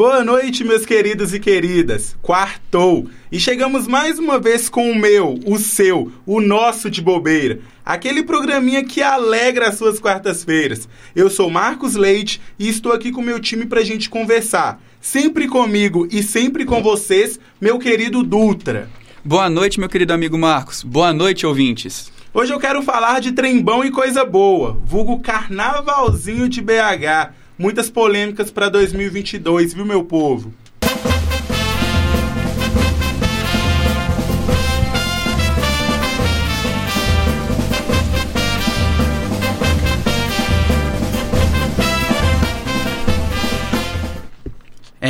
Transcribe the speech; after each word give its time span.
Boa 0.00 0.24
noite, 0.24 0.64
meus 0.64 0.86
queridos 0.86 1.34
e 1.34 1.38
queridas. 1.38 2.16
Quartou. 2.22 3.06
E 3.30 3.38
chegamos 3.38 3.86
mais 3.86 4.18
uma 4.18 4.38
vez 4.38 4.66
com 4.66 4.90
o 4.90 4.94
meu, 4.94 5.38
o 5.44 5.58
seu, 5.58 6.10
o 6.24 6.40
nosso 6.40 6.88
de 6.88 7.02
bobeira. 7.02 7.60
Aquele 7.84 8.22
programinha 8.22 8.82
que 8.82 9.02
alegra 9.02 9.68
as 9.68 9.74
suas 9.74 10.00
quartas-feiras. 10.00 10.88
Eu 11.14 11.28
sou 11.28 11.50
Marcos 11.50 11.96
Leite 11.96 12.40
e 12.58 12.66
estou 12.66 12.92
aqui 12.92 13.12
com 13.12 13.20
meu 13.20 13.38
time 13.38 13.66
pra 13.66 13.84
gente 13.84 14.08
conversar. 14.08 14.80
Sempre 15.02 15.46
comigo 15.46 16.08
e 16.10 16.22
sempre 16.22 16.64
com 16.64 16.82
vocês, 16.82 17.38
meu 17.60 17.78
querido 17.78 18.22
Dutra. 18.22 18.88
Boa 19.22 19.50
noite, 19.50 19.78
meu 19.78 19.90
querido 19.90 20.14
amigo 20.14 20.38
Marcos. 20.38 20.82
Boa 20.82 21.12
noite, 21.12 21.44
ouvintes. 21.44 22.10
Hoje 22.32 22.54
eu 22.54 22.58
quero 22.58 22.80
falar 22.80 23.20
de 23.20 23.32
trembão 23.32 23.84
e 23.84 23.90
coisa 23.90 24.24
boa, 24.24 24.80
vulgo 24.82 25.20
carnavalzinho 25.20 26.48
de 26.48 26.62
BH. 26.62 27.39
Muitas 27.60 27.90
polêmicas 27.90 28.50
para 28.50 28.70
2022, 28.70 29.74
viu, 29.74 29.84
meu 29.84 30.02
povo? 30.02 30.50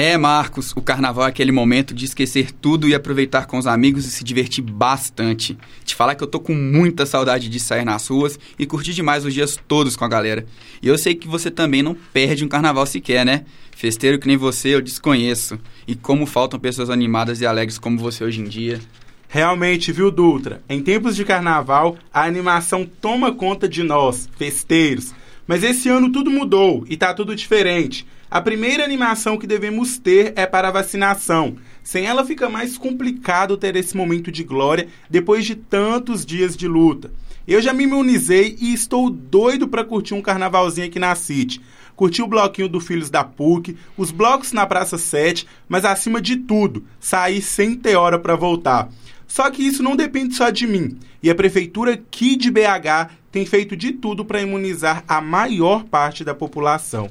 É, 0.02 0.16
Marcos, 0.16 0.72
o 0.74 0.80
carnaval 0.80 1.26
é 1.26 1.28
aquele 1.28 1.52
momento 1.52 1.92
de 1.92 2.06
esquecer 2.06 2.52
tudo 2.52 2.88
e 2.88 2.94
aproveitar 2.94 3.44
com 3.46 3.58
os 3.58 3.66
amigos 3.66 4.06
e 4.06 4.10
se 4.10 4.24
divertir 4.24 4.64
bastante. 4.64 5.58
Te 5.84 5.94
falar 5.94 6.14
que 6.14 6.24
eu 6.24 6.26
tô 6.26 6.40
com 6.40 6.54
muita 6.54 7.04
saudade 7.04 7.50
de 7.50 7.60
sair 7.60 7.84
nas 7.84 8.06
ruas 8.06 8.38
e 8.58 8.64
curtir 8.64 8.94
demais 8.94 9.26
os 9.26 9.34
dias 9.34 9.58
todos 9.68 9.96
com 9.96 10.04
a 10.06 10.08
galera. 10.08 10.46
E 10.80 10.88
eu 10.88 10.96
sei 10.96 11.14
que 11.14 11.28
você 11.28 11.50
também 11.50 11.82
não 11.82 11.94
perde 12.14 12.42
um 12.42 12.48
carnaval 12.48 12.86
sequer, 12.86 13.26
né? 13.26 13.44
Festeiro 13.76 14.18
que 14.18 14.26
nem 14.26 14.38
você 14.38 14.74
eu 14.74 14.80
desconheço. 14.80 15.60
E 15.86 15.94
como 15.94 16.24
faltam 16.24 16.58
pessoas 16.58 16.88
animadas 16.88 17.42
e 17.42 17.46
alegres 17.46 17.76
como 17.76 17.98
você 17.98 18.24
hoje 18.24 18.40
em 18.40 18.44
dia. 18.44 18.80
Realmente, 19.28 19.92
viu, 19.92 20.10
Dutra? 20.10 20.62
Em 20.66 20.80
tempos 20.80 21.14
de 21.14 21.26
carnaval, 21.26 21.98
a 22.10 22.24
animação 22.24 22.88
toma 23.02 23.34
conta 23.34 23.68
de 23.68 23.82
nós, 23.82 24.30
festeiros. 24.38 25.12
Mas 25.46 25.62
esse 25.62 25.90
ano 25.90 26.10
tudo 26.10 26.30
mudou 26.30 26.86
e 26.88 26.96
tá 26.96 27.12
tudo 27.12 27.36
diferente. 27.36 28.06
A 28.30 28.40
primeira 28.40 28.84
animação 28.84 29.36
que 29.36 29.44
devemos 29.44 29.98
ter 29.98 30.32
é 30.36 30.46
para 30.46 30.68
a 30.68 30.70
vacinação. 30.70 31.56
Sem 31.82 32.06
ela 32.06 32.24
fica 32.24 32.48
mais 32.48 32.78
complicado 32.78 33.56
ter 33.56 33.74
esse 33.74 33.96
momento 33.96 34.30
de 34.30 34.44
glória 34.44 34.86
depois 35.10 35.44
de 35.44 35.56
tantos 35.56 36.24
dias 36.24 36.56
de 36.56 36.68
luta. 36.68 37.10
Eu 37.44 37.60
já 37.60 37.72
me 37.72 37.82
imunizei 37.82 38.56
e 38.60 38.72
estou 38.72 39.10
doido 39.10 39.66
para 39.66 39.84
curtir 39.84 40.14
um 40.14 40.22
carnavalzinho 40.22 40.86
aqui 40.86 41.00
na 41.00 41.12
City. 41.16 41.60
Curtir 41.96 42.22
o 42.22 42.28
bloquinho 42.28 42.68
do 42.68 42.78
Filhos 42.78 43.10
da 43.10 43.24
PUC, 43.24 43.76
os 43.96 44.12
blocos 44.12 44.52
na 44.52 44.64
Praça 44.64 44.96
7, 44.96 45.44
mas 45.68 45.84
acima 45.84 46.20
de 46.20 46.36
tudo, 46.36 46.84
sair 47.00 47.42
sem 47.42 47.74
ter 47.74 47.96
hora 47.96 48.16
para 48.16 48.36
voltar. 48.36 48.88
Só 49.26 49.50
que 49.50 49.66
isso 49.66 49.82
não 49.82 49.96
depende 49.96 50.36
só 50.36 50.50
de 50.50 50.68
mim. 50.68 50.96
E 51.20 51.28
a 51.28 51.34
prefeitura 51.34 51.94
aqui 51.94 52.36
de 52.36 52.48
BH 52.48 53.10
tem 53.32 53.44
feito 53.44 53.76
de 53.76 53.90
tudo 53.90 54.24
para 54.24 54.40
imunizar 54.40 55.02
a 55.08 55.20
maior 55.20 55.82
parte 55.82 56.22
da 56.22 56.32
população. 56.32 57.10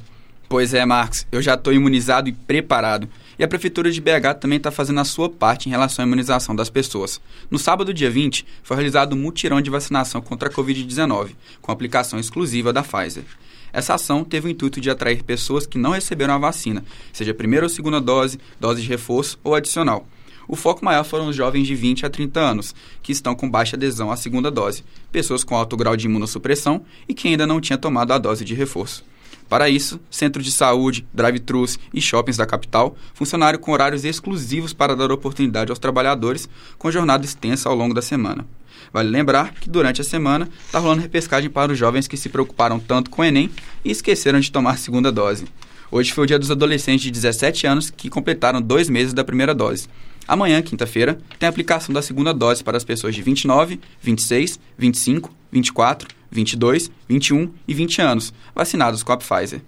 Pois 0.50 0.73
é, 0.73 0.83
Marcos, 0.83 1.28
eu 1.31 1.44
já 1.44 1.53
estou 1.53 1.72
imunizado 1.72 2.28
e 2.28 2.31
preparado. 2.33 3.08
E 3.38 3.44
a 3.44 3.47
Prefeitura 3.47 3.92
de 3.92 4.02
BH 4.02 4.39
também 4.42 4.58
está 4.58 4.72
fazendo 4.72 5.00
a 5.00 5.05
sua 5.05 5.30
parte 5.30 5.67
em 5.67 5.69
relação 5.69 6.03
à 6.03 6.08
imunização 6.08 6.55
das 6.55 6.72
pessoas. 6.72 7.22
No 7.52 7.59
sábado, 7.59 7.94
dia 7.94 8.09
20, 8.09 8.43
foi 8.64 8.76
realizado 8.76 9.14
um 9.14 9.20
mutirão 9.20 9.61
de 9.61 9.70
vacinação 9.70 10.20
contra 10.21 10.49
a 10.49 10.52
Covid-19, 10.52 11.36
com 11.61 11.71
aplicação 11.71 12.20
exclusiva 12.20 12.73
da 12.73 12.82
Pfizer. 12.82 13.26
Essa 13.71 13.93
ação 13.93 14.23
teve 14.23 14.48
o 14.48 14.49
intuito 14.49 14.82
de 14.82 14.89
atrair 14.89 15.21
pessoas 15.21 15.67
que 15.67 15.77
não 15.77 15.92
receberam 15.92 16.33
a 16.33 16.39
vacina, 16.39 16.83
seja 17.14 17.32
primeira 17.32 17.67
ou 17.67 17.70
segunda 17.70 18.02
dose, 18.02 18.39
dose 18.59 18.82
de 18.82 18.88
reforço 18.88 19.38
ou 19.43 19.54
adicional. 19.54 20.08
O 20.48 20.55
foco 20.55 20.83
maior 20.83 21.04
foram 21.04 21.27
os 21.27 21.36
jovens 21.36 21.67
de 21.67 21.76
20 21.76 22.08
a 22.08 22.09
30 22.09 22.39
anos, 22.39 22.73
que 23.04 23.11
estão 23.11 23.36
com 23.36 23.48
baixa 23.48 23.76
adesão 23.76 24.11
à 24.11 24.17
segunda 24.17 24.49
dose, 24.49 24.83
pessoas 25.11 25.43
com 25.43 25.55
alto 25.55 25.77
grau 25.77 25.95
de 25.95 26.08
imunossupressão 26.08 26.83
e 27.08 27.14
que 27.14 27.27
ainda 27.27 27.45
não 27.45 27.61
tinham 27.61 27.77
tomado 27.77 28.14
a 28.14 28.17
dose 28.17 28.43
de 28.43 28.55
reforço. 28.55 29.05
Para 29.49 29.67
isso, 29.67 29.99
centros 30.11 30.45
de 30.45 30.52
saúde, 30.52 31.08
drive-thrus 31.11 31.80
e 31.92 31.99
shoppings 31.99 32.37
da 32.37 32.45
capital 32.45 32.95
funcionaram 33.15 33.58
com 33.58 33.71
horários 33.71 34.05
exclusivos 34.05 34.73
para 34.73 34.95
dar 34.95 35.11
oportunidade 35.11 35.71
aos 35.71 35.80
trabalhadores 35.80 36.48
com 36.77 36.92
jornada 36.92 37.26
extensa 37.26 37.67
ao 37.67 37.76
longo 37.76 37.95
da 37.95 38.02
semana. 38.02 38.45
Vale 38.93 39.09
lembrar 39.09 39.54
que 39.55 39.70
durante 39.70 40.02
a 40.02 40.04
semana 40.04 40.48
está 40.65 40.77
rolando 40.77 41.02
repescagem 41.02 41.49
para 41.49 41.71
os 41.71 41.77
jovens 41.77 42.08
que 42.08 42.15
se 42.15 42.30
preocuparam 42.30 42.80
tanto 42.80 43.09
com 43.09 43.23
o 43.23 43.26
Enem 43.26 43.49
e 43.83 43.89
esqueceram 43.89 44.39
de 44.39 44.52
tomar 44.52 44.71
a 44.71 44.77
segunda 44.77 45.11
dose. 45.11 45.45
Hoje 45.92 46.14
foi 46.14 46.26
o 46.26 46.27
dia 46.27 46.38
dos 46.38 46.52
adolescentes 46.52 47.02
de 47.02 47.11
17 47.11 47.65
anos 47.65 47.89
que 47.89 48.09
completaram 48.09 48.61
dois 48.61 48.88
meses 48.88 49.14
da 49.14 49.23
primeira 49.23 49.55
dose. 49.55 49.88
Amanhã, 50.27 50.61
quinta-feira, 50.61 51.20
tem 51.39 51.48
a 51.48 51.49
aplicação 51.49 51.92
da 51.92 52.04
segunda 52.04 52.32
dose 52.32 52.64
para 52.64 52.77
as 52.77 52.83
pessoas 52.83 53.15
de 53.15 53.23
29, 53.23 53.80
26, 53.99 54.59
25, 54.77 55.32
24, 55.52 56.08
22, 56.32 56.92
21 57.08 57.52
e 57.67 57.73
20 57.73 58.02
anos, 58.02 58.34
vacinados 58.54 59.04
com 59.04 59.12
a 59.12 59.17
Pfizer. 59.17 59.62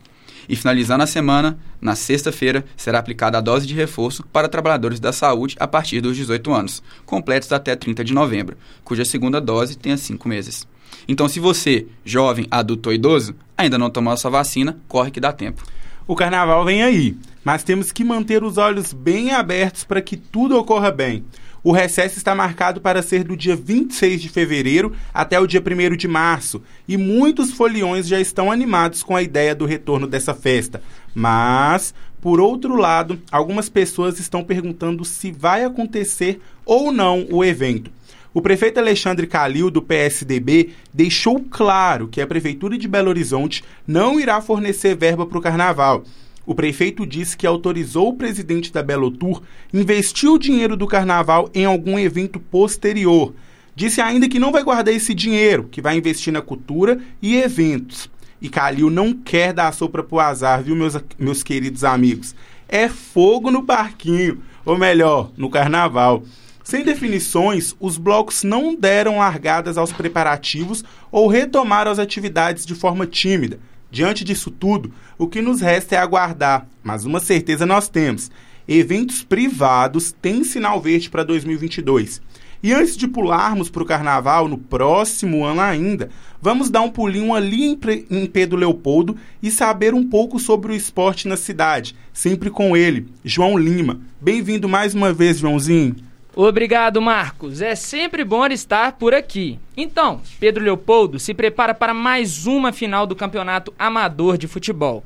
E 0.49 0.55
finalizando 0.55 1.03
a 1.03 1.07
semana, 1.07 1.57
na 1.79 1.95
sexta-feira, 1.95 2.65
será 2.75 2.99
aplicada 2.99 3.37
a 3.37 3.41
dose 3.41 3.65
de 3.65 3.73
reforço 3.73 4.23
para 4.33 4.49
trabalhadores 4.49 4.99
da 4.99 5.13
saúde 5.13 5.55
a 5.59 5.67
partir 5.67 6.01
dos 6.01 6.17
18 6.17 6.51
anos, 6.51 6.83
completos 7.05 7.51
até 7.51 7.75
30 7.75 8.03
de 8.03 8.13
novembro, 8.13 8.57
cuja 8.83 9.05
segunda 9.05 9.39
dose 9.39 9.77
tenha 9.77 9.97
5 9.97 10.27
meses. 10.27 10.67
Então, 11.07 11.27
se 11.27 11.39
você, 11.39 11.87
jovem, 12.03 12.47
adulto 12.51 12.89
ou 12.89 12.95
idoso, 12.95 13.35
ainda 13.57 13.77
não 13.77 13.89
tomou 13.89 14.13
a 14.13 14.17
sua 14.17 14.31
vacina, 14.31 14.77
corre 14.87 15.11
que 15.11 15.19
dá 15.19 15.31
tempo. 15.31 15.63
O 16.07 16.15
carnaval 16.15 16.65
vem 16.65 16.83
aí, 16.83 17.15
mas 17.43 17.63
temos 17.63 17.91
que 17.91 18.03
manter 18.03 18.43
os 18.43 18.57
olhos 18.57 18.91
bem 18.91 19.31
abertos 19.31 19.83
para 19.83 20.01
que 20.01 20.17
tudo 20.17 20.57
ocorra 20.57 20.91
bem. 20.91 21.23
O 21.63 21.71
recesso 21.71 22.17
está 22.17 22.33
marcado 22.33 22.81
para 22.81 23.03
ser 23.03 23.23
do 23.23 23.37
dia 23.37 23.55
26 23.55 24.19
de 24.19 24.29
fevereiro 24.29 24.95
até 25.13 25.39
o 25.39 25.45
dia 25.45 25.61
1 25.61 25.95
de 25.95 26.07
março, 26.07 26.63
e 26.87 26.97
muitos 26.97 27.51
foliões 27.51 28.07
já 28.07 28.19
estão 28.19 28.51
animados 28.51 29.03
com 29.03 29.15
a 29.15 29.21
ideia 29.21 29.53
do 29.53 29.65
retorno 29.65 30.07
dessa 30.07 30.33
festa. 30.33 30.81
Mas, 31.13 31.93
por 32.19 32.39
outro 32.39 32.75
lado, 32.75 33.21
algumas 33.31 33.69
pessoas 33.69 34.19
estão 34.19 34.43
perguntando 34.43 35.05
se 35.05 35.31
vai 35.31 35.63
acontecer 35.63 36.41
ou 36.65 36.91
não 36.91 37.27
o 37.29 37.45
evento. 37.45 37.91
O 38.33 38.41
prefeito 38.41 38.79
Alexandre 38.79 39.27
Calil, 39.27 39.69
do 39.69 39.83
PSDB, 39.83 40.71
deixou 40.91 41.45
claro 41.47 42.07
que 42.07 42.21
a 42.21 42.25
Prefeitura 42.27 42.75
de 42.75 42.87
Belo 42.87 43.09
Horizonte 43.09 43.63
não 43.85 44.19
irá 44.19 44.41
fornecer 44.41 44.95
verba 44.95 45.27
para 45.27 45.37
o 45.37 45.41
carnaval. 45.41 46.03
O 46.45 46.55
prefeito 46.55 47.05
disse 47.05 47.37
que 47.37 47.45
autorizou 47.45 48.09
o 48.09 48.15
presidente 48.15 48.73
da 48.73 48.81
Belo 48.81 49.11
Tour 49.11 49.41
investir 49.71 50.29
o 50.29 50.39
dinheiro 50.39 50.75
do 50.75 50.87
carnaval 50.87 51.49
em 51.53 51.65
algum 51.65 51.99
evento 51.99 52.39
posterior. 52.39 53.33
Disse 53.75 54.01
ainda 54.01 54.27
que 54.27 54.39
não 54.39 54.51
vai 54.51 54.63
guardar 54.63 54.93
esse 54.93 55.13
dinheiro, 55.13 55.67
que 55.71 55.81
vai 55.81 55.95
investir 55.95 56.33
na 56.33 56.41
cultura 56.41 56.99
e 57.21 57.37
eventos. 57.37 58.09
E 58.41 58.49
Calil 58.49 58.89
não 58.89 59.13
quer 59.13 59.53
dar 59.53 59.67
a 59.67 59.71
sopra 59.71 60.03
pro 60.03 60.19
azar, 60.19 60.63
viu, 60.63 60.75
meus, 60.75 60.97
meus 61.17 61.43
queridos 61.43 61.83
amigos? 61.83 62.35
É 62.67 62.89
fogo 62.89 63.51
no 63.51 63.63
parquinho, 63.63 64.41
ou 64.65 64.77
melhor, 64.77 65.31
no 65.37 65.49
carnaval. 65.49 66.23
Sem 66.63 66.83
definições, 66.83 67.75
os 67.79 67.97
blocos 67.97 68.43
não 68.43 68.75
deram 68.75 69.17
largadas 69.17 69.77
aos 69.77 69.91
preparativos 69.91 70.83
ou 71.11 71.27
retomaram 71.27 71.91
as 71.91 71.99
atividades 71.99 72.65
de 72.65 72.73
forma 72.73 73.05
tímida. 73.05 73.59
Diante 73.91 74.23
disso 74.23 74.49
tudo, 74.49 74.93
o 75.17 75.27
que 75.27 75.41
nos 75.41 75.59
resta 75.59 75.95
é 75.95 75.97
aguardar, 75.97 76.65
mas 76.81 77.03
uma 77.03 77.19
certeza 77.19 77.65
nós 77.65 77.89
temos: 77.89 78.31
eventos 78.65 79.21
privados 79.21 80.13
têm 80.13 80.45
sinal 80.45 80.79
verde 80.81 81.09
para 81.09 81.25
2022. 81.25 82.21
E 82.63 82.71
antes 82.73 82.95
de 82.95 83.07
pularmos 83.07 83.69
para 83.69 83.81
o 83.81 83.85
carnaval, 83.85 84.47
no 84.47 84.57
próximo 84.57 85.43
ano 85.43 85.61
ainda, 85.61 86.09
vamos 86.39 86.69
dar 86.69 86.81
um 86.81 86.91
pulinho 86.91 87.33
ali 87.33 87.65
em, 88.09 88.25
Pedro 88.27 88.57
Leopoldo 88.57 89.17
e 89.41 89.49
saber 89.49 89.95
um 89.95 90.07
pouco 90.07 90.39
sobre 90.39 90.71
o 90.71 90.75
esporte 90.75 91.27
na 91.27 91.35
cidade, 91.35 91.95
sempre 92.13 92.51
com 92.51 92.77
ele, 92.77 93.07
João 93.25 93.57
Lima. 93.57 93.99
Bem-vindo 94.21 94.69
mais 94.69 94.93
uma 94.93 95.11
vez, 95.11 95.39
Joãozinho. 95.39 95.95
Obrigado, 96.33 97.01
Marcos. 97.01 97.61
É 97.61 97.75
sempre 97.75 98.23
bom 98.23 98.45
estar 98.47 98.93
por 98.93 99.13
aqui. 99.13 99.59
Então, 99.75 100.21
Pedro 100.39 100.63
Leopoldo 100.63 101.19
se 101.19 101.33
prepara 101.33 101.73
para 101.73 101.93
mais 101.93 102.47
uma 102.47 102.71
final 102.71 103.05
do 103.05 103.15
Campeonato 103.15 103.73
Amador 103.77 104.37
de 104.37 104.47
Futebol. 104.47 105.03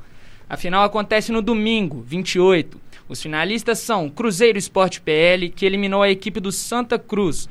A 0.48 0.56
final 0.56 0.84
acontece 0.84 1.32
no 1.32 1.42
domingo, 1.42 2.04
28. 2.06 2.80
Os 3.08 3.20
finalistas 3.20 3.80
são 3.80 4.08
Cruzeiro 4.08 4.56
Esporte 4.56 5.00
PL, 5.00 5.48
que 5.48 5.66
eliminou 5.66 6.00
a 6.00 6.10
equipe 6.10 6.38
do 6.38 6.52
Santa 6.52 6.96
Cruz 6.96 7.48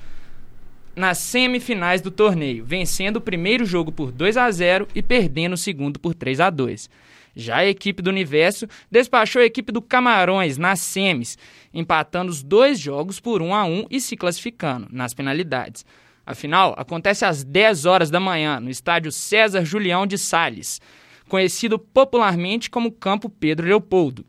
nas 0.96 1.18
semifinais 1.18 2.00
do 2.00 2.10
torneio, 2.10 2.64
vencendo 2.64 3.18
o 3.18 3.22
primeiro 3.22 3.66
jogo 3.66 3.92
por 3.92 4.10
2 4.10 4.38
a 4.38 4.50
0 4.50 4.88
e 4.96 5.02
perdendo 5.02 5.54
o 5.54 5.58
segundo 5.58 6.00
por 6.00 6.14
3 6.14 6.40
a 6.40 6.50
2. 6.50 6.90
Já 7.36 7.58
a 7.58 7.68
equipe 7.68 8.02
do 8.02 8.10
Universo 8.10 8.66
despachou 8.90 9.42
a 9.42 9.46
equipe 9.46 9.72
do 9.72 9.82
Camarões 9.82 10.58
nas 10.58 10.80
semis, 10.80 11.38
empatando 11.74 12.32
os 12.32 12.42
dois 12.42 12.80
jogos 12.80 13.20
por 13.20 13.42
1 13.42 13.54
a 13.54 13.66
1 13.66 13.88
e 13.92 14.00
se 14.00 14.16
classificando 14.16 14.88
nas 14.90 15.14
penalidades. 15.14 15.86
A 16.26 16.34
final 16.34 16.74
acontece 16.78 17.26
às 17.26 17.44
10 17.44 17.86
horas 17.86 18.10
da 18.10 18.20
manhã 18.20 18.60
no 18.60 18.70
estádio 18.70 19.12
César 19.12 19.66
Julião 19.66 20.08
de 20.08 20.18
Sales, 20.18 20.82
conhecido 21.28 21.78
popularmente 21.78 22.70
como 22.70 22.92
Campo 22.92 23.30
Pedro 23.30 23.68
Leopoldo. 23.68 24.26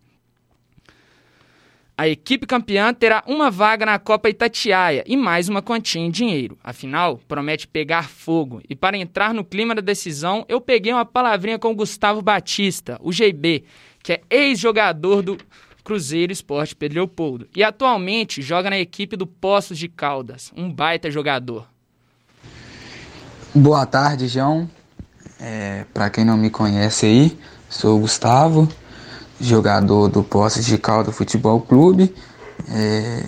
A 1.98 2.06
equipe 2.06 2.46
campeã 2.46 2.92
terá 2.92 3.24
uma 3.26 3.50
vaga 3.50 3.86
na 3.86 3.98
Copa 3.98 4.28
Itatiaia 4.28 5.02
e 5.06 5.16
mais 5.16 5.48
uma 5.48 5.62
quantia 5.62 6.02
em 6.02 6.10
dinheiro. 6.10 6.58
Afinal, 6.62 7.18
promete 7.26 7.66
pegar 7.66 8.10
fogo. 8.10 8.60
E 8.68 8.76
para 8.76 8.98
entrar 8.98 9.32
no 9.32 9.42
clima 9.42 9.74
da 9.74 9.80
decisão, 9.80 10.44
eu 10.46 10.60
peguei 10.60 10.92
uma 10.92 11.06
palavrinha 11.06 11.58
com 11.58 11.70
o 11.70 11.74
Gustavo 11.74 12.20
Batista, 12.20 12.98
o 13.00 13.10
GB, 13.10 13.64
que 14.02 14.12
é 14.12 14.20
ex-jogador 14.28 15.22
do 15.22 15.38
Cruzeiro 15.82 16.30
Esporte 16.30 16.76
Pedro 16.76 16.96
Leopoldo 16.96 17.48
e 17.56 17.64
atualmente 17.64 18.42
joga 18.42 18.68
na 18.68 18.78
equipe 18.78 19.16
do 19.16 19.26
Poços 19.26 19.78
de 19.78 19.88
Caldas, 19.88 20.52
um 20.54 20.70
baita 20.70 21.10
jogador. 21.10 21.66
Boa 23.54 23.86
tarde, 23.86 24.28
João. 24.28 24.68
É, 25.40 25.86
para 25.94 26.10
quem 26.10 26.26
não 26.26 26.36
me 26.36 26.50
conhece 26.50 27.06
aí, 27.06 27.38
sou 27.70 27.96
o 27.96 28.00
Gustavo 28.00 28.68
jogador 29.40 30.08
do 30.08 30.22
Poços 30.22 30.64
de 30.64 30.78
Calda 30.78 31.12
Futebol 31.12 31.60
Clube. 31.60 32.14
É, 32.70 33.22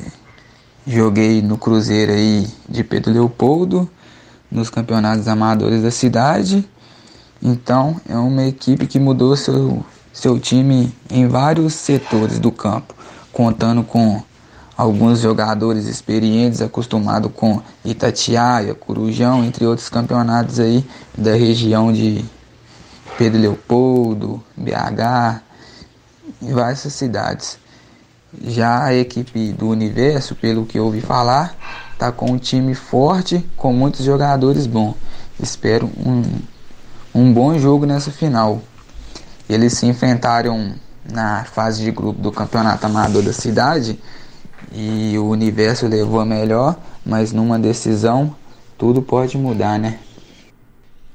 joguei 0.86 1.42
no 1.42 1.58
Cruzeiro 1.58 2.12
aí 2.12 2.48
de 2.68 2.82
Pedro 2.82 3.12
Leopoldo, 3.12 3.88
nos 4.50 4.70
campeonatos 4.70 5.28
amadores 5.28 5.82
da 5.82 5.90
cidade. 5.90 6.68
Então 7.42 8.00
é 8.08 8.16
uma 8.16 8.44
equipe 8.44 8.86
que 8.86 8.98
mudou 8.98 9.36
seu, 9.36 9.84
seu 10.12 10.38
time 10.38 10.92
em 11.10 11.28
vários 11.28 11.74
setores 11.74 12.38
do 12.38 12.50
campo, 12.50 12.94
contando 13.32 13.82
com 13.82 14.22
alguns 14.76 15.20
jogadores 15.20 15.86
experientes 15.86 16.62
acostumados 16.62 17.30
com 17.34 17.60
Itatiaia, 17.84 18.74
Corujão, 18.74 19.44
entre 19.44 19.66
outros 19.66 19.88
campeonatos 19.88 20.58
aí 20.58 20.84
da 21.16 21.34
região 21.34 21.92
de 21.92 22.24
Pedro 23.16 23.40
Leopoldo, 23.40 24.42
BH, 24.56 25.42
em 26.40 26.52
várias 26.52 26.80
cidades. 26.80 27.58
Já 28.42 28.84
a 28.84 28.94
equipe 28.94 29.52
do 29.52 29.68
Universo, 29.68 30.34
pelo 30.34 30.66
que 30.66 30.78
ouvi 30.78 31.00
falar, 31.00 31.56
está 31.92 32.12
com 32.12 32.32
um 32.32 32.38
time 32.38 32.74
forte, 32.74 33.44
com 33.56 33.72
muitos 33.72 34.04
jogadores 34.04 34.66
bons. 34.66 34.94
Espero 35.40 35.90
um, 36.04 36.22
um 37.14 37.32
bom 37.32 37.58
jogo 37.58 37.86
nessa 37.86 38.10
final. 38.10 38.60
Eles 39.48 39.72
se 39.74 39.86
enfrentaram 39.86 40.74
na 41.10 41.44
fase 41.44 41.82
de 41.82 41.90
grupo 41.90 42.20
do 42.20 42.30
Campeonato 42.30 42.84
Amador 42.86 43.22
da 43.22 43.32
cidade 43.32 43.98
e 44.72 45.16
o 45.18 45.28
Universo 45.28 45.86
levou 45.86 46.20
a 46.20 46.26
melhor, 46.26 46.76
mas 47.04 47.32
numa 47.32 47.58
decisão 47.58 48.34
tudo 48.76 49.00
pode 49.00 49.38
mudar, 49.38 49.78
né? 49.78 49.98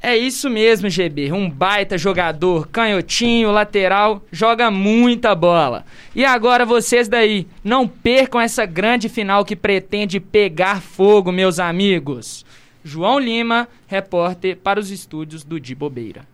É 0.06 0.18
isso 0.18 0.50
mesmo, 0.50 0.90
GB. 0.90 1.32
Um 1.32 1.50
baita 1.50 1.98
jogador, 1.98 2.68
canhotinho, 2.68 3.54
lateral, 3.54 4.22
joga 4.34 4.70
muita 4.70 5.34
bola. 5.34 5.86
E 6.14 6.26
agora 6.26 6.66
vocês 6.66 7.08
daí, 7.08 7.48
não 7.64 7.88
percam 7.88 8.42
essa 8.42 8.66
grande 8.66 9.08
final 9.08 9.46
que 9.46 9.56
pretende 9.56 10.20
pegar 10.20 10.82
fogo, 10.82 11.32
meus 11.32 11.58
amigos. 11.58 12.46
João 12.84 13.18
Lima, 13.18 13.66
repórter 13.88 14.58
para 14.58 14.78
os 14.78 14.92
estúdios 14.92 15.42
do 15.42 15.58
Di 15.58 15.74
Bobeira. 15.74 16.28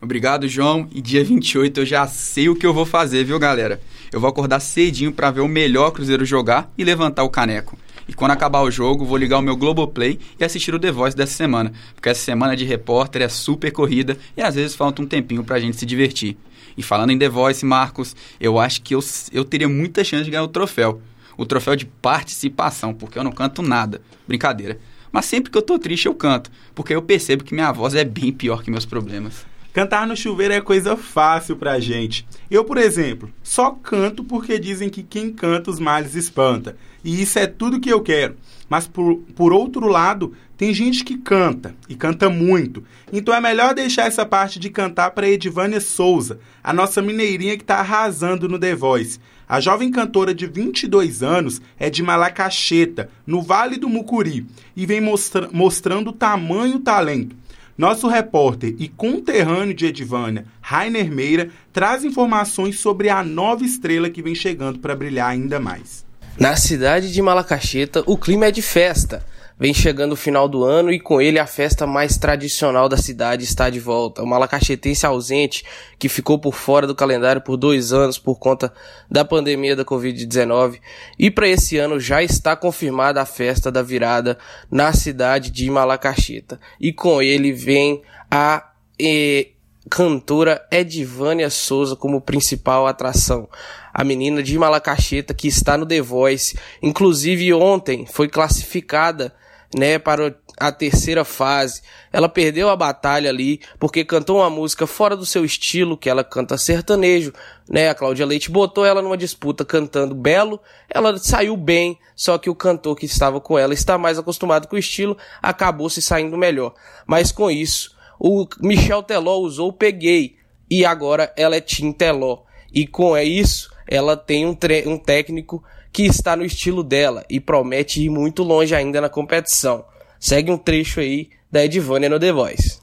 Obrigado, 0.00 0.48
João. 0.48 0.88
E 0.90 1.00
dia 1.00 1.22
28 1.22 1.78
eu 1.82 1.86
já 1.86 2.08
sei 2.08 2.48
o 2.48 2.56
que 2.56 2.66
eu 2.66 2.74
vou 2.74 2.84
fazer, 2.84 3.22
viu, 3.22 3.38
galera? 3.38 3.80
Eu 4.12 4.18
vou 4.18 4.28
acordar 4.28 4.58
cedinho 4.58 5.12
para 5.12 5.30
ver 5.30 5.42
o 5.42 5.48
melhor 5.48 5.92
Cruzeiro 5.92 6.24
jogar 6.24 6.68
e 6.76 6.82
levantar 6.82 7.22
o 7.22 7.30
caneco. 7.30 7.78
E 8.08 8.14
quando 8.14 8.32
acabar 8.32 8.62
o 8.62 8.70
jogo, 8.70 9.04
vou 9.04 9.16
ligar 9.16 9.38
o 9.38 9.42
meu 9.42 9.56
Globoplay 9.56 10.18
e 10.38 10.44
assistir 10.44 10.74
o 10.74 10.78
The 10.78 10.90
Voice 10.90 11.16
dessa 11.16 11.34
semana. 11.34 11.72
Porque 11.94 12.08
essa 12.08 12.22
semana 12.22 12.56
de 12.56 12.64
repórter 12.64 13.22
é 13.22 13.28
super 13.28 13.70
corrida 13.70 14.16
e 14.36 14.42
às 14.42 14.54
vezes 14.54 14.74
falta 14.74 15.02
um 15.02 15.06
tempinho 15.06 15.44
pra 15.44 15.60
gente 15.60 15.76
se 15.76 15.86
divertir. 15.86 16.36
E 16.76 16.82
falando 16.82 17.10
em 17.10 17.18
The 17.18 17.28
Voice, 17.28 17.64
Marcos, 17.64 18.16
eu 18.40 18.58
acho 18.58 18.82
que 18.82 18.94
eu, 18.94 19.00
eu 19.32 19.44
teria 19.44 19.68
muita 19.68 20.02
chance 20.02 20.24
de 20.24 20.30
ganhar 20.30 20.44
o 20.44 20.48
troféu. 20.48 21.00
O 21.36 21.46
troféu 21.46 21.76
de 21.76 21.86
participação, 21.86 22.92
porque 22.92 23.18
eu 23.18 23.24
não 23.24 23.32
canto 23.32 23.62
nada. 23.62 24.00
Brincadeira. 24.26 24.78
Mas 25.10 25.26
sempre 25.26 25.50
que 25.50 25.58
eu 25.58 25.62
tô 25.62 25.78
triste, 25.78 26.06
eu 26.06 26.14
canto. 26.14 26.50
Porque 26.74 26.94
eu 26.94 27.02
percebo 27.02 27.44
que 27.44 27.54
minha 27.54 27.70
voz 27.72 27.94
é 27.94 28.04
bem 28.04 28.32
pior 28.32 28.62
que 28.62 28.70
meus 28.70 28.86
problemas. 28.86 29.51
Cantar 29.72 30.06
no 30.06 30.14
chuveiro 30.14 30.52
é 30.52 30.60
coisa 30.60 30.98
fácil 30.98 31.56
pra 31.56 31.80
gente. 31.80 32.26
Eu, 32.50 32.62
por 32.62 32.76
exemplo, 32.76 33.32
só 33.42 33.70
canto 33.70 34.22
porque 34.22 34.58
dizem 34.58 34.90
que 34.90 35.02
quem 35.02 35.32
canta 35.32 35.70
os 35.70 35.80
males 35.80 36.14
espanta. 36.14 36.76
E 37.02 37.22
isso 37.22 37.38
é 37.38 37.46
tudo 37.46 37.80
que 37.80 37.88
eu 37.88 38.02
quero. 38.02 38.36
Mas 38.68 38.86
por, 38.86 39.16
por 39.34 39.50
outro 39.50 39.86
lado, 39.86 40.34
tem 40.58 40.74
gente 40.74 41.02
que 41.02 41.16
canta 41.16 41.74
e 41.88 41.94
canta 41.94 42.28
muito. 42.28 42.84
Então 43.10 43.34
é 43.34 43.40
melhor 43.40 43.74
deixar 43.74 44.06
essa 44.06 44.26
parte 44.26 44.58
de 44.58 44.68
cantar 44.68 45.10
para 45.12 45.28
Edivânia 45.28 45.80
Souza, 45.80 46.38
a 46.62 46.72
nossa 46.72 47.00
mineirinha 47.00 47.56
que 47.56 47.64
está 47.64 47.76
arrasando 47.76 48.48
no 48.48 48.58
The 48.58 48.74
Voice. 48.74 49.18
A 49.48 49.58
jovem 49.60 49.90
cantora 49.90 50.34
de 50.34 50.46
22 50.46 51.22
anos 51.22 51.60
é 51.78 51.90
de 51.90 52.02
Malacacheta, 52.02 53.10
no 53.26 53.42
Vale 53.42 53.76
do 53.76 53.88
Mucuri, 53.88 54.46
e 54.74 54.86
vem 54.86 55.00
mostra 55.00 55.48
mostrando 55.52 56.12
tamanho 56.12 56.78
talento. 56.78 57.36
Nosso 57.76 58.06
repórter 58.06 58.74
e 58.78 58.88
conterrâneo 58.88 59.74
de 59.74 59.86
Edivânia, 59.86 60.44
Rainer 60.60 61.10
Meira, 61.10 61.50
traz 61.72 62.04
informações 62.04 62.78
sobre 62.78 63.08
a 63.08 63.24
nova 63.24 63.64
estrela 63.64 64.10
que 64.10 64.22
vem 64.22 64.34
chegando 64.34 64.78
para 64.78 64.94
brilhar 64.94 65.30
ainda 65.30 65.58
mais. 65.58 66.04
Na 66.38 66.56
cidade 66.56 67.12
de 67.12 67.22
Malacacheta, 67.22 68.02
o 68.06 68.16
clima 68.16 68.46
é 68.46 68.50
de 68.50 68.62
festa. 68.62 69.24
Vem 69.58 69.72
chegando 69.72 70.12
o 70.12 70.16
final 70.16 70.48
do 70.48 70.64
ano 70.64 70.92
e 70.92 70.98
com 70.98 71.20
ele 71.20 71.38
a 71.38 71.46
festa 71.46 71.86
mais 71.86 72.16
tradicional 72.16 72.88
da 72.88 72.96
cidade 72.96 73.44
está 73.44 73.70
de 73.70 73.78
volta. 73.78 74.22
O 74.22 74.26
malacachetense 74.26 75.06
ausente, 75.06 75.64
que 75.98 76.08
ficou 76.08 76.38
por 76.38 76.54
fora 76.54 76.86
do 76.86 76.94
calendário 76.94 77.42
por 77.42 77.56
dois 77.56 77.92
anos 77.92 78.18
por 78.18 78.38
conta 78.38 78.72
da 79.10 79.24
pandemia 79.24 79.76
da 79.76 79.84
Covid-19. 79.84 80.80
E 81.18 81.30
para 81.30 81.48
esse 81.48 81.78
ano 81.78 82.00
já 82.00 82.22
está 82.22 82.56
confirmada 82.56 83.20
a 83.20 83.26
festa 83.26 83.70
da 83.70 83.82
virada 83.82 84.38
na 84.70 84.92
cidade 84.92 85.50
de 85.50 85.70
Malacacheta. 85.70 86.58
E 86.80 86.92
com 86.92 87.22
ele 87.22 87.52
vem 87.52 88.02
a 88.30 88.70
eh, 89.00 89.48
cantora 89.90 90.66
Edivânia 90.70 91.50
Souza 91.50 91.94
como 91.94 92.20
principal 92.20 92.86
atração. 92.86 93.48
A 93.92 94.02
menina 94.02 94.42
de 94.42 94.58
Malacacheta 94.58 95.34
que 95.34 95.48
está 95.48 95.76
no 95.76 95.86
The 95.86 96.00
Voice. 96.00 96.58
Inclusive 96.82 97.52
ontem 97.52 98.06
foi 98.06 98.28
classificada 98.28 99.34
né, 99.74 99.98
para 99.98 100.34
a 100.58 100.70
terceira 100.70 101.24
fase. 101.24 101.82
Ela 102.12 102.28
perdeu 102.28 102.68
a 102.68 102.76
batalha 102.76 103.30
ali 103.30 103.60
porque 103.78 104.04
cantou 104.04 104.38
uma 104.38 104.50
música 104.50 104.86
fora 104.86 105.16
do 105.16 105.26
seu 105.26 105.44
estilo, 105.44 105.96
que 105.96 106.10
ela 106.10 106.22
canta 106.22 106.58
sertanejo, 106.58 107.32
né? 107.68 107.88
A 107.88 107.94
Cláudia 107.94 108.26
Leite 108.26 108.50
botou 108.50 108.84
ela 108.84 109.00
numa 109.00 109.16
disputa 109.16 109.64
cantando 109.64 110.14
belo, 110.14 110.60
ela 110.88 111.16
saiu 111.18 111.56
bem, 111.56 111.98
só 112.14 112.38
que 112.38 112.50
o 112.50 112.54
cantor 112.54 112.96
que 112.96 113.06
estava 113.06 113.40
com 113.40 113.58
ela 113.58 113.72
está 113.72 113.96
mais 113.96 114.18
acostumado 114.18 114.68
com 114.68 114.76
o 114.76 114.78
estilo, 114.78 115.16
acabou 115.40 115.88
se 115.88 116.02
saindo 116.02 116.36
melhor. 116.36 116.74
Mas 117.06 117.32
com 117.32 117.50
isso, 117.50 117.96
o 118.18 118.46
Michel 118.60 119.02
Teló 119.02 119.38
usou 119.38 119.72
Peguei 119.72 120.36
e 120.70 120.84
agora 120.84 121.32
ela 121.36 121.56
é 121.56 121.60
Tim 121.60 121.92
Teló. 121.92 122.42
E 122.72 122.86
com 122.86 123.16
isso, 123.18 123.70
ela 123.86 124.16
tem 124.16 124.46
um, 124.46 124.56
um 124.86 124.98
técnico 124.98 125.62
que 125.92 126.04
está 126.04 126.34
no 126.34 126.44
estilo 126.44 126.82
dela 126.82 127.24
e 127.28 127.38
promete 127.38 128.02
ir 128.02 128.08
muito 128.08 128.42
longe 128.42 128.74
ainda 128.74 129.00
na 129.00 129.08
competição. 129.08 129.84
Segue 130.18 130.50
um 130.50 130.56
trecho 130.56 131.00
aí 131.00 131.28
da 131.50 131.64
Edivânia 131.64 132.08
no 132.08 132.18
The 132.18 132.32
Voice. 132.32 132.80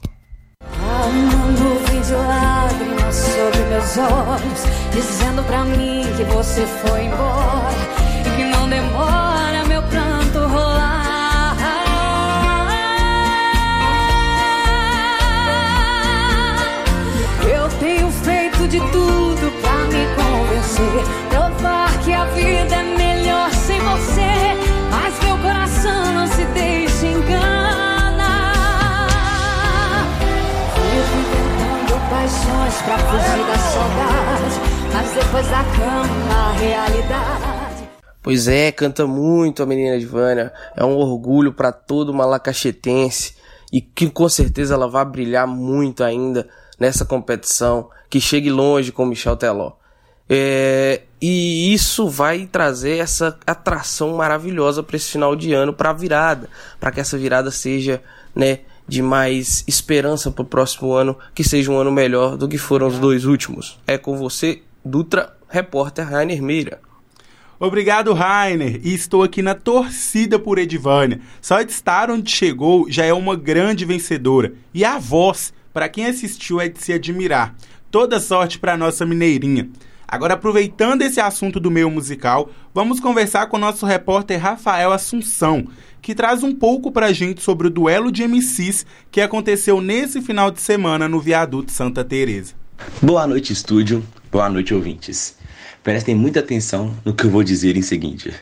Olhos, 3.98 4.62
dizendo 4.92 5.42
pra 5.42 5.64
mim 5.64 6.04
que 6.16 6.22
você 6.24 6.64
foi 6.64 7.06
embora 7.06 7.74
e 8.20 8.36
que 8.36 8.44
não 8.44 8.68
demora 8.68 9.64
meu 9.66 9.82
pranto 9.82 10.38
rolar. 10.46 11.56
Eu 17.52 17.68
tenho 17.80 18.08
feito 18.12 18.68
de 18.68 18.78
tudo 18.78 19.52
pra 19.60 19.74
me 19.86 20.06
convencer, 20.14 21.04
provar 21.30 21.98
que 22.04 22.12
a 22.12 22.24
vida 22.26 22.76
é 22.76 22.99
paixões 32.70 32.82
pra 32.82 32.98
fugir 32.98 33.46
da 33.46 33.58
saudade, 33.58 34.60
mas 34.92 35.12
depois 35.12 35.46
da 35.48 35.64
cama 35.64 36.34
a 36.34 36.52
realidade. 36.52 37.90
Pois 38.22 38.48
é, 38.48 38.70
canta 38.70 39.06
muito 39.06 39.62
a 39.62 39.66
menina 39.66 39.96
Edivânia. 39.96 40.52
É 40.76 40.84
um 40.84 40.96
orgulho 40.96 41.52
para 41.52 41.72
todo 41.72 42.14
malacachetense 42.14 43.34
e 43.72 43.80
que 43.80 44.08
com 44.10 44.28
certeza 44.28 44.74
ela 44.74 44.88
vai 44.88 45.04
brilhar 45.04 45.46
muito 45.46 46.04
ainda 46.04 46.48
nessa 46.78 47.04
competição, 47.04 47.88
que 48.08 48.20
chegue 48.20 48.50
longe 48.50 48.92
com 48.92 49.04
Michel 49.04 49.36
Teló. 49.36 49.72
É, 50.28 51.02
e 51.20 51.72
isso 51.72 52.08
vai 52.08 52.46
trazer 52.46 52.98
essa 52.98 53.36
atração 53.46 54.16
maravilhosa 54.16 54.82
para 54.82 54.96
esse 54.96 55.10
final 55.10 55.34
de 55.34 55.52
ano, 55.52 55.72
para 55.72 55.90
a 55.90 55.94
virada, 55.94 56.48
para 56.78 56.92
que 56.92 57.00
essa 57.00 57.18
virada 57.18 57.50
seja, 57.50 58.00
né, 58.34 58.60
de 58.90 59.00
mais 59.00 59.62
esperança 59.68 60.32
para 60.32 60.42
o 60.42 60.44
próximo 60.44 60.92
ano, 60.92 61.16
que 61.32 61.44
seja 61.44 61.70
um 61.70 61.78
ano 61.78 61.92
melhor 61.92 62.36
do 62.36 62.48
que 62.48 62.58
foram 62.58 62.88
os 62.88 62.98
dois 62.98 63.24
últimos. 63.24 63.78
É 63.86 63.96
com 63.96 64.18
você, 64.18 64.62
Dutra, 64.84 65.32
repórter 65.48 66.10
Rainer 66.10 66.42
Meira. 66.42 66.80
Obrigado, 67.58 68.12
Rainer. 68.12 68.80
E 68.82 68.92
estou 68.92 69.22
aqui 69.22 69.42
na 69.42 69.54
torcida 69.54 70.40
por 70.40 70.58
Edvânia. 70.58 71.20
Só 71.40 71.62
de 71.62 71.70
estar 71.70 72.10
onde 72.10 72.32
chegou 72.32 72.90
já 72.90 73.04
é 73.04 73.12
uma 73.12 73.36
grande 73.36 73.84
vencedora. 73.84 74.54
E 74.74 74.84
a 74.84 74.98
voz, 74.98 75.52
para 75.72 75.88
quem 75.88 76.06
assistiu, 76.06 76.60
é 76.60 76.68
de 76.68 76.82
se 76.82 76.92
admirar. 76.92 77.54
Toda 77.92 78.18
sorte 78.18 78.58
para 78.58 78.76
nossa 78.76 79.06
mineirinha. 79.06 79.70
Agora, 80.10 80.34
aproveitando 80.34 81.02
esse 81.02 81.20
assunto 81.20 81.60
do 81.60 81.70
meio 81.70 81.88
musical, 81.88 82.50
vamos 82.74 82.98
conversar 82.98 83.46
com 83.46 83.56
o 83.56 83.60
nosso 83.60 83.86
repórter 83.86 84.40
Rafael 84.40 84.92
Assunção, 84.92 85.68
que 86.02 86.16
traz 86.16 86.42
um 86.42 86.52
pouco 86.52 86.90
pra 86.90 87.12
gente 87.12 87.40
sobre 87.40 87.68
o 87.68 87.70
duelo 87.70 88.10
de 88.10 88.26
MCs 88.26 88.84
que 89.08 89.20
aconteceu 89.20 89.80
nesse 89.80 90.20
final 90.20 90.50
de 90.50 90.60
semana 90.60 91.08
no 91.08 91.20
Viaduto 91.20 91.70
Santa 91.70 92.04
Teresa. 92.04 92.54
Boa 93.00 93.24
noite, 93.24 93.52
estúdio. 93.52 94.04
Boa 94.32 94.48
noite, 94.48 94.74
ouvintes. 94.74 95.36
Prestem 95.80 96.16
muita 96.16 96.40
atenção 96.40 96.92
no 97.04 97.14
que 97.14 97.26
eu 97.26 97.30
vou 97.30 97.44
dizer 97.44 97.76
em 97.76 97.82
seguinte. 97.82 98.34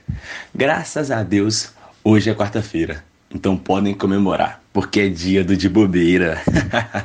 Graças 0.54 1.10
a 1.10 1.22
Deus, 1.22 1.70
hoje 2.02 2.30
é 2.30 2.34
quarta-feira. 2.34 3.04
Então 3.35 3.56
podem 3.56 3.94
comemorar, 3.94 4.62
porque 4.73 5.00
é 5.00 5.08
dia 5.08 5.44
do 5.44 5.56
de 5.56 5.68
bobeira. 5.68 6.40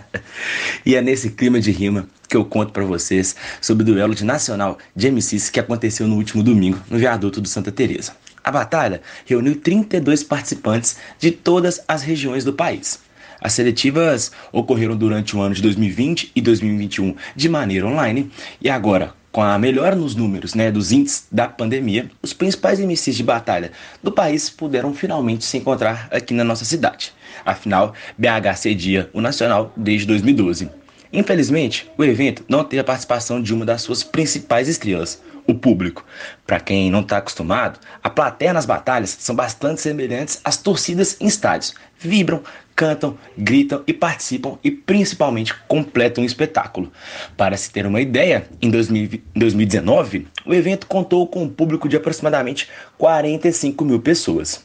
e 0.86 0.96
é 0.96 1.01
nesse 1.01 1.32
clima 1.32 1.60
de 1.60 1.72
rima 1.72 2.08
que 2.30 2.38
eu 2.38 2.46
conto 2.46 2.72
para 2.72 2.86
vocês 2.86 3.36
sobre 3.62 3.84
o 3.84 3.86
duelo 3.86 4.15
de 4.15 4.24
nacional 4.24 4.77
de 4.96 5.12
MCs 5.12 5.50
que 5.50 5.60
aconteceu 5.60 6.08
no 6.08 6.15
último 6.15 6.42
domingo 6.42 6.80
no 6.89 6.98
viaduto 6.98 7.42
do 7.42 7.48
Santa 7.48 7.72
Teresa. 7.72 8.15
A 8.44 8.51
batalha 8.51 9.01
reuniu 9.25 9.56
32 9.56 10.24
participantes 10.24 10.98
de 11.20 11.32
todas 11.32 11.82
as 11.88 12.03
regiões 12.03 12.44
do 12.44 12.53
país. 12.53 13.00
As 13.44 13.52
seletivas 13.52 14.32
ocorreram 14.54 14.96
durante 14.96 15.36
o 15.36 15.42
ano 15.42 15.54
de 15.54 15.62
2020 15.62 16.32
e 16.34 16.40
2021 16.40 17.14
de 17.36 17.50
maneira 17.50 17.86
online 17.86 18.32
e 18.62 18.70
agora, 18.70 19.14
com 19.34 19.42
a 19.42 19.60
melhora 19.60 19.98
nos 19.98 20.16
números 20.16 20.54
né, 20.54 20.72
dos 20.72 20.94
índices 20.94 21.28
da 21.30 21.50
pandemia, 21.50 22.10
os 22.22 22.32
principais 22.32 22.80
MCs 22.80 23.18
de 23.18 23.24
batalha 23.24 23.74
do 24.02 24.14
país 24.14 24.50
puderam 24.50 24.94
finalmente 24.94 25.44
se 25.44 25.58
encontrar 25.58 26.08
aqui 26.10 26.34
na 26.34 26.46
nossa 26.46 26.64
cidade. 26.64 27.12
Afinal, 27.46 27.94
BH 28.18 28.56
cedia 28.56 29.10
o 29.12 29.20
Nacional 29.20 29.74
desde 29.76 30.08
2012. 30.08 30.70
Infelizmente, 31.12 31.92
o 31.98 32.04
evento 32.04 32.46
não 32.48 32.64
teve 32.64 32.80
a 32.80 32.84
participação 32.84 33.42
de 33.42 33.54
uma 33.54 33.66
das 33.66 33.82
suas 33.82 34.04
principais 34.04 34.70
estrelas, 34.70 35.22
o 35.46 35.54
público. 35.54 36.06
Para 36.46 36.60
quem 36.60 36.90
não 36.90 37.02
está 37.02 37.18
acostumado, 37.18 37.80
a 38.02 38.10
plateia 38.10 38.54
nas 38.54 38.66
batalhas 38.66 39.16
são 39.20 39.36
bastante 39.36 39.82
semelhantes 39.82 40.40
às 40.44 40.58
torcidas 40.58 41.18
em 41.20 41.28
estádios. 41.28 41.74
Vibram, 42.00 42.42
cantam, 42.75 43.18
gritam 43.38 43.84
e 43.88 43.94
participam 43.94 44.58
e 44.63 44.72
principalmente 44.72 45.53
completam 45.68 46.24
o 46.24 46.27
espetáculo. 46.27 46.92
Para 47.38 47.58
se 47.58 47.72
ter 47.72 47.86
uma 47.86 48.01
ideia, 48.01 48.48
em 48.62 48.70
2019, 48.70 50.27
o 50.46 50.53
evento 50.53 50.88
contou 50.88 51.27
com 51.27 51.44
um 51.44 51.50
público 51.50 51.88
de 51.88 51.98
aproximadamente 51.98 52.70
45 52.98 53.86
mil 53.86 54.00
pessoas. 54.00 54.63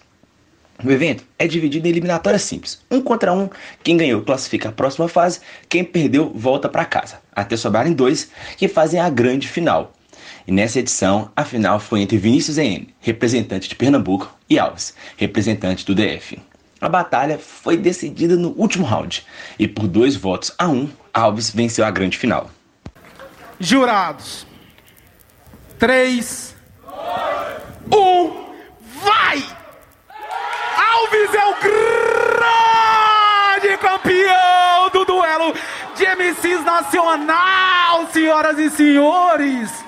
O 0.85 0.91
evento 0.93 1.25
é 1.37 1.49
dividido 1.49 1.89
em 1.89 1.91
eliminatórias 1.91 2.43
simples. 2.43 2.81
Um 2.89 3.01
contra 3.01 3.33
um, 3.33 3.51
quem 3.83 3.97
ganhou 3.97 4.23
classifica 4.23 4.69
a 4.69 4.73
próxima 4.73 5.09
fase, 5.09 5.41
quem 5.69 5.83
perdeu 5.83 6.31
volta 6.33 6.69
para 6.69 6.85
casa. 6.85 7.21
Até 7.33 7.57
sobrarem 7.57 7.93
dois 7.93 8.31
que 8.57 8.69
fazem 8.69 9.01
a 9.01 9.11
grande 9.11 9.49
final. 9.49 9.93
E 10.47 10.53
nessa 10.53 10.79
edição, 10.79 11.31
a 11.35 11.45
final 11.45 11.81
foi 11.81 12.01
entre 12.01 12.17
Vinícius 12.17 12.59
EN, 12.59 12.87
representante 13.01 13.69
de 13.69 13.75
Pernambuco, 13.75 14.33
e 14.49 14.59
Alves, 14.59 14.95
representante 15.17 15.85
do 15.85 15.95
DF. 15.95 16.39
A 16.81 16.89
batalha 16.89 17.39
foi 17.39 17.77
decidida 17.77 18.37
no 18.37 18.51
último 18.51 18.87
round 18.87 19.27
e 19.59 19.67
por 19.67 19.89
dois 19.89 20.15
votos 20.15 20.53
a 20.57 20.69
um, 20.69 20.89
Alves 21.13 21.51
venceu 21.51 21.85
a 21.85 21.91
grande 21.91 22.17
final. 22.17 22.51
Jurados. 23.59 24.47
Três. 25.79 26.55
Um. 27.93 28.49
Vai! 29.03 29.43
Alves 30.77 31.35
é 31.35 31.45
o 31.47 31.55
grande 33.61 33.77
campeão 33.79 34.91
do 34.93 35.05
duelo 35.05 35.55
de 35.97 36.05
MCs 36.05 36.65
nacional, 36.65 38.07
senhoras 38.13 38.59
e 38.59 38.71
senhores! 38.71 39.85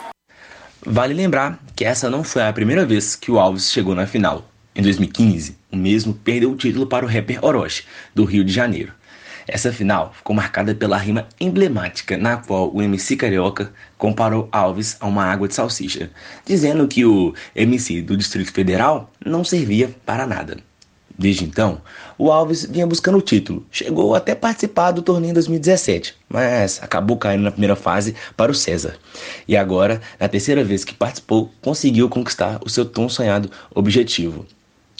Vale 0.84 1.14
lembrar 1.14 1.58
que 1.76 1.84
essa 1.84 2.10
não 2.10 2.24
foi 2.24 2.42
a 2.42 2.52
primeira 2.52 2.84
vez 2.84 3.14
que 3.14 3.30
o 3.30 3.38
Alves 3.38 3.70
chegou 3.70 3.94
na 3.94 4.06
final. 4.06 4.44
Em 4.74 4.82
2015, 4.82 5.56
o 5.72 5.76
mesmo 5.76 6.14
perdeu 6.14 6.52
o 6.52 6.56
título 6.56 6.86
para 6.86 7.04
o 7.04 7.08
rapper 7.08 7.44
Orochi, 7.44 7.84
do 8.14 8.24
Rio 8.24 8.44
de 8.44 8.52
Janeiro. 8.52 8.92
Essa 9.48 9.72
final 9.72 10.12
ficou 10.16 10.34
marcada 10.34 10.72
pela 10.74 10.96
rima 10.96 11.26
emblemática 11.40 12.16
na 12.16 12.36
qual 12.36 12.72
o 12.72 12.80
MC 12.80 13.16
Carioca 13.16 13.72
comparou 13.98 14.48
Alves 14.52 14.96
a 15.00 15.08
uma 15.08 15.24
água 15.24 15.48
de 15.48 15.54
salsicha, 15.54 16.08
dizendo 16.46 16.86
que 16.86 17.04
o 17.04 17.34
MC 17.56 18.00
do 18.00 18.16
Distrito 18.16 18.52
Federal 18.52 19.10
não 19.26 19.42
servia 19.42 19.90
para 20.06 20.24
nada. 20.24 20.58
Desde 21.18 21.44
então, 21.44 21.82
o 22.16 22.30
Alves 22.30 22.64
vinha 22.64 22.86
buscando 22.86 23.18
o 23.18 23.22
título. 23.22 23.66
Chegou 23.72 24.14
até 24.14 24.34
participar 24.34 24.92
do 24.92 25.02
torneio 25.02 25.32
em 25.32 25.34
2017, 25.34 26.14
mas 26.28 26.80
acabou 26.82 27.16
caindo 27.16 27.42
na 27.42 27.50
primeira 27.50 27.76
fase 27.76 28.14
para 28.36 28.52
o 28.52 28.54
César. 28.54 28.96
E 29.46 29.56
agora, 29.56 30.00
na 30.18 30.28
terceira 30.28 30.64
vez 30.64 30.84
que 30.84 30.94
participou, 30.94 31.52
conseguiu 31.60 32.08
conquistar 32.08 32.60
o 32.64 32.70
seu 32.70 32.86
tão 32.86 33.08
sonhado 33.08 33.50
objetivo. 33.74 34.46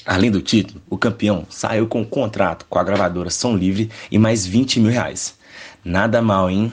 Além 0.07 0.31
do 0.31 0.41
título, 0.41 0.81
o 0.89 0.97
campeão 0.97 1.47
saiu 1.51 1.87
com 1.87 2.01
um 2.01 2.05
contrato 2.05 2.65
com 2.69 2.79
a 2.79 2.85
gravadora 2.85 3.31
Som 3.31 3.55
Livre 3.57 3.91
e 4.11 4.19
mais 4.19 4.47
20 4.47 4.81
mil 4.81 4.91
reais. 4.91 5.35
Nada 5.85 6.23
mal, 6.23 6.49
hein? 6.49 6.73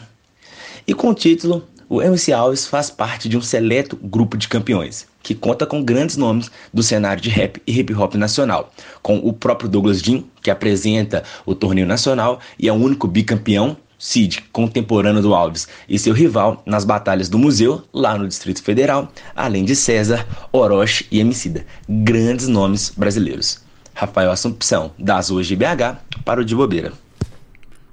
E 0.87 0.93
com 0.93 1.09
o 1.09 1.13
título, 1.13 1.67
o 1.89 2.01
MC 2.01 2.31
Alves 2.31 2.65
faz 2.65 2.89
parte 2.89 3.27
de 3.27 3.37
um 3.37 3.41
seleto 3.41 3.97
grupo 3.97 4.37
de 4.37 4.47
campeões, 4.47 5.07
que 5.21 5.35
conta 5.35 5.65
com 5.65 5.83
grandes 5.83 6.15
nomes 6.15 6.49
do 6.73 6.81
cenário 6.81 7.21
de 7.21 7.29
rap 7.29 7.61
e 7.67 7.79
hip 7.79 7.93
hop 7.93 8.15
nacional, 8.15 8.71
com 9.01 9.17
o 9.17 9.33
próprio 9.33 9.69
Douglas 9.69 10.01
Jean, 10.01 10.23
que 10.41 10.51
apresenta 10.51 11.23
o 11.45 11.53
torneio 11.53 11.87
nacional 11.87 12.39
e 12.57 12.67
é 12.67 12.71
o 12.71 12.75
único 12.75 13.07
bicampeão, 13.07 13.75
Cid, 13.99 14.43
contemporâneo 14.51 15.21
do 15.21 15.33
Alves, 15.33 15.67
e 15.89 15.97
seu 15.97 16.13
rival 16.13 16.61
nas 16.65 16.85
batalhas 16.85 17.29
do 17.29 17.39
museu, 17.39 17.83
lá 17.91 18.17
no 18.17 18.27
Distrito 18.27 18.61
Federal, 18.61 19.11
além 19.35 19.65
de 19.65 19.75
César, 19.75 20.27
Orochi 20.51 21.07
e 21.11 21.19
Emicida, 21.19 21.65
grandes 21.89 22.47
nomes 22.47 22.93
brasileiros. 22.95 23.65
Rafael 23.93 24.31
Assumpção, 24.31 24.91
das 24.99 25.29
Ruas 25.29 25.47
de 25.47 25.55
BH, 25.55 25.97
para 26.23 26.41
o 26.41 26.45
de 26.45 26.55
Bobeira. 26.55 26.93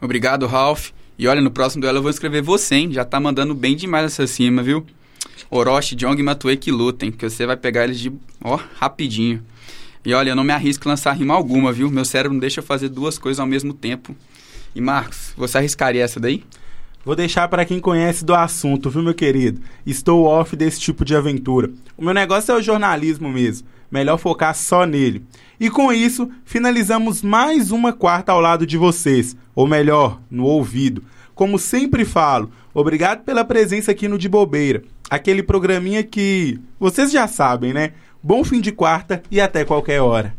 Obrigado, 0.00 0.46
Ralph. 0.46 0.90
E 1.18 1.26
olha, 1.26 1.40
no 1.40 1.50
próximo 1.50 1.80
duelo 1.80 1.98
eu 1.98 2.02
vou 2.02 2.10
escrever 2.10 2.42
você, 2.42 2.74
hein? 2.74 2.92
Já 2.92 3.04
tá 3.04 3.18
mandando 3.18 3.54
bem 3.54 3.74
demais 3.74 4.04
essa 4.04 4.26
cima, 4.26 4.62
viu? 4.62 4.84
Orochi, 5.50 5.94
Jong 5.94 6.20
e 6.20 6.22
Matue 6.22 6.56
que 6.58 6.70
lutem, 6.70 7.10
que 7.10 7.28
você 7.28 7.46
vai 7.46 7.56
pegar 7.56 7.84
eles 7.84 7.98
de, 7.98 8.12
ó, 8.42 8.58
rapidinho. 8.78 9.42
E 10.04 10.12
olha, 10.12 10.30
eu 10.30 10.36
não 10.36 10.44
me 10.44 10.52
arrisco 10.52 10.86
a 10.86 10.92
lançar 10.92 11.12
rima 11.12 11.32
alguma, 11.32 11.72
viu? 11.72 11.90
Meu 11.90 12.04
cérebro 12.04 12.34
não 12.34 12.40
deixa 12.40 12.60
eu 12.60 12.64
fazer 12.64 12.90
duas 12.90 13.16
coisas 13.16 13.40
ao 13.40 13.46
mesmo 13.46 13.72
tempo. 13.72 14.14
E 14.74 14.80
Marcos, 14.80 15.32
você 15.36 15.58
arriscaria 15.58 16.02
essa 16.02 16.18
daí? 16.18 16.42
Vou 17.04 17.14
deixar 17.14 17.46
para 17.48 17.64
quem 17.64 17.78
conhece 17.78 18.24
do 18.24 18.34
assunto, 18.34 18.90
viu, 18.90 19.02
meu 19.02 19.14
querido? 19.14 19.60
Estou 19.86 20.24
off 20.24 20.56
desse 20.56 20.80
tipo 20.80 21.04
de 21.04 21.14
aventura. 21.14 21.70
O 21.96 22.04
meu 22.04 22.14
negócio 22.14 22.50
é 22.50 22.56
o 22.56 22.62
jornalismo 22.62 23.28
mesmo. 23.28 23.68
Melhor 23.90 24.16
focar 24.16 24.54
só 24.54 24.84
nele. 24.84 25.24
E 25.60 25.70
com 25.70 25.92
isso, 25.92 26.28
finalizamos 26.44 27.22
mais 27.22 27.70
uma 27.70 27.92
quarta 27.92 28.32
ao 28.32 28.40
lado 28.40 28.66
de 28.66 28.76
vocês, 28.76 29.36
ou 29.54 29.66
melhor, 29.66 30.20
no 30.30 30.44
ouvido. 30.44 31.04
Como 31.34 31.58
sempre 31.58 32.04
falo, 32.04 32.50
obrigado 32.72 33.22
pela 33.22 33.44
presença 33.44 33.92
aqui 33.92 34.08
no 34.08 34.18
De 34.18 34.28
Bobeira, 34.28 34.82
aquele 35.08 35.42
programinha 35.42 36.02
que 36.02 36.58
vocês 36.80 37.12
já 37.12 37.28
sabem, 37.28 37.72
né? 37.72 37.92
Bom 38.22 38.42
fim 38.42 38.60
de 38.60 38.72
quarta 38.72 39.22
e 39.30 39.40
até 39.40 39.64
qualquer 39.64 40.00
hora. 40.00 40.34